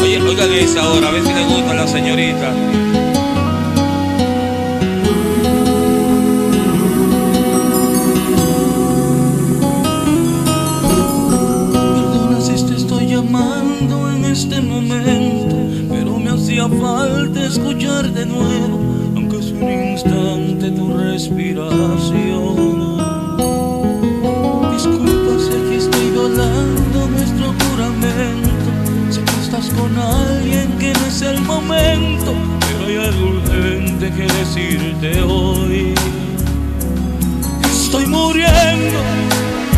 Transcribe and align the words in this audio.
Oye, 0.00 0.20
oigan 0.22 0.52
esa 0.52 0.82
ahora, 0.82 1.08
a 1.08 1.10
ver 1.12 1.22
si 1.22 1.32
le 1.32 1.44
gusta 1.44 1.74
la 1.74 1.86
señorita. 1.86 2.52
Perdona 11.72 12.40
si 12.40 12.64
te 12.66 12.74
estoy 12.76 13.06
llamando 13.08 14.10
en 14.10 14.24
este 14.24 14.60
momento, 14.60 15.56
pero 15.88 16.18
me 16.18 16.30
hacía 16.30 16.68
falta 16.68 17.44
escuchar 17.44 18.10
de 18.12 18.26
nuevo, 18.26 18.77
que 34.18 34.26
decirte 34.26 35.22
hoy. 35.22 35.94
Estoy 37.70 38.04
muriendo, 38.06 39.00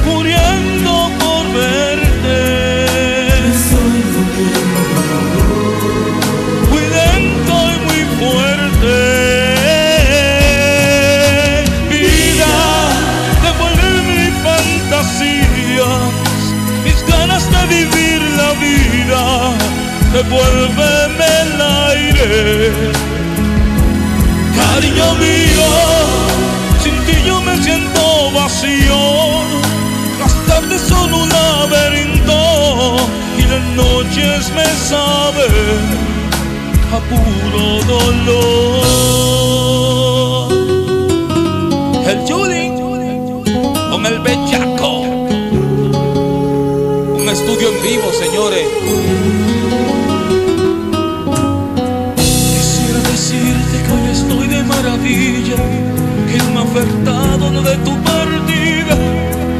muriendo 0.07 1.11
por 1.21 1.45
verte. 1.53 2.87
Muy 6.71 6.85
lento 6.99 7.55
y 7.75 7.79
muy 7.87 8.03
fuerte. 8.19 8.97
Vida, 11.91 12.55
devuelve 13.45 13.89
mis 14.09 14.35
fantasías, 14.49 16.03
mis 16.83 17.01
ganas 17.07 17.45
de 17.55 17.61
vivir 17.77 18.21
la 18.41 18.51
vida. 18.67 19.23
Devuélveme 20.15 21.29
el 21.43 21.61
aire. 21.61 23.20
Cariño 24.73 25.09
mío, 25.17 25.69
sin 26.83 26.97
ti 27.05 27.17
yo 27.27 27.41
me 27.43 27.55
siento 27.63 28.31
vacío. 28.33 29.01
Las 30.21 30.35
tardes 30.47 30.81
son 30.83 31.13
un 31.13 31.29
laberinto 31.29 32.97
y 33.37 33.43
las 33.53 33.65
noches 33.83 34.51
me 34.55 34.67
saben 34.91 35.83
a 36.97 36.99
puro 37.11 37.65
dolor. 37.93 38.81
El 42.11 42.19
Judy 42.29 42.67
con 43.91 44.07
el 44.07 44.19
bellaco. 44.21 44.91
Un 47.21 47.29
estudio 47.29 47.67
en 47.71 47.83
vivo, 47.83 48.09
señores. 48.19 48.67
Que 56.85 57.51
no 57.53 57.63
de 57.63 57.77
tu 57.79 57.95
partida, 58.03 58.97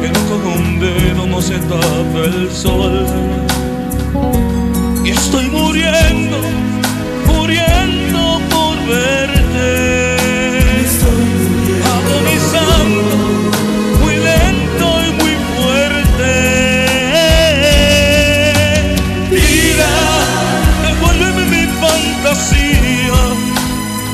pero 0.01 0.19
con 0.29 0.41
un 0.53 0.79
dedo 0.79 1.27
no 1.27 1.41
se 1.41 1.57
tapa 1.59 2.19
el 2.25 2.51
sol. 2.51 3.05
Y 5.03 5.09
estoy 5.09 5.47
muriendo, 5.49 6.37
muriendo 7.27 8.41
por 8.49 8.75
verte. 8.87 10.15
Agonizando, 11.95 13.15
muy 14.01 14.15
lento 14.15 14.85
y 15.07 15.11
muy 15.21 15.35
fuerte. 15.55 16.33
Vida, 19.29 19.91
devuélveme 20.85 21.43
mi 21.53 21.63
fantasía, 21.83 23.19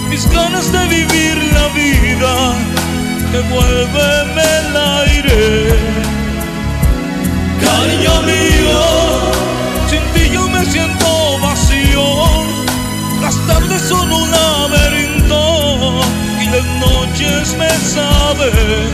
mis 0.09 0.29
ganas 0.29 0.71
de 0.71 0.81
vivir 0.87 1.37
la 1.53 1.67
vida, 1.69 2.06
devuélveme 3.57 4.43
el 4.59 4.75
aire. 4.75 5.75
Cariño 7.59 8.21
mío, 8.23 8.81
sin 9.89 10.01
ti 10.13 10.29
yo 10.33 10.47
me 10.49 10.65
siento 10.65 11.39
vacío, 11.39 12.03
las 13.21 13.35
tardes 13.47 13.81
son 13.81 14.11
un 14.11 14.31
laberinto 14.31 16.01
y 16.41 16.45
las 16.45 16.65
noches 16.85 17.55
me 17.57 17.69
saben 17.69 18.91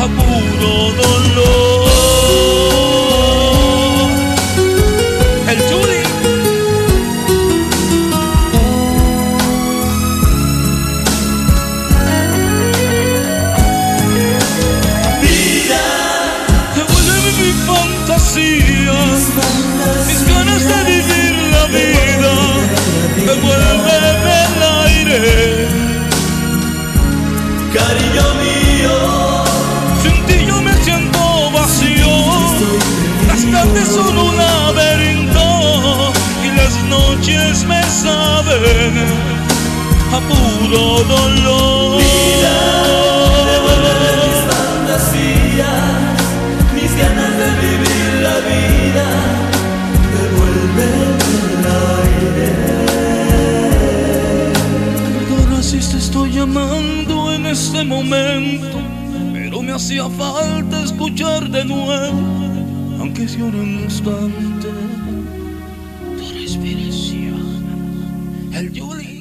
a 0.00 0.06
puro 0.06 0.92
dolor. 1.02 2.15
Mis 20.06 20.26
ganas 20.26 20.62
de 20.68 20.84
vivir 20.84 21.34
la 21.52 21.66
vida, 21.66 22.34
devuélveme 23.16 24.36
el 24.46 24.62
aire. 24.84 25.68
Cariño 27.72 28.26
mío, 28.42 28.96
sin 30.02 30.16
ti 30.26 30.44
yo 30.46 30.60
me 30.60 30.74
siento 30.84 31.50
vacío. 31.50 32.12
Las 33.26 33.42
tardes 33.50 33.88
son 33.88 34.18
un 34.18 34.36
laberinto 34.36 36.12
y 36.44 36.48
las 36.56 36.74
noches 36.84 37.64
me 37.64 37.82
saben 37.84 38.94
a 40.12 40.20
puro 40.28 41.04
dolor. 41.04 42.35
Estoy 55.96 56.32
llamando 56.32 57.32
en 57.32 57.46
este 57.46 57.82
momento, 57.84 58.78
pero 59.32 59.62
me 59.62 59.72
hacía 59.72 60.08
falta 60.10 60.82
escuchar 60.82 61.48
de 61.50 61.64
nuevo, 61.64 62.20
aunque 63.00 63.26
sea 63.26 63.44
un 63.44 63.80
instante, 63.84 64.68
tu 66.18 66.32
respiración. 66.38 67.64
El 68.52 68.78
Julie. 68.78 69.06